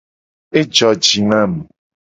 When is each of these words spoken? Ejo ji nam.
Ejo 0.59 0.89
ji 1.03 1.19
nam. 1.29 1.51